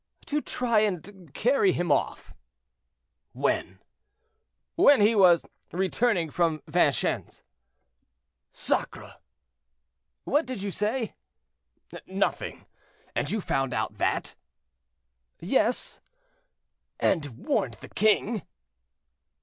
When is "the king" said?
17.75-18.41